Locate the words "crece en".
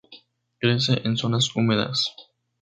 0.59-1.15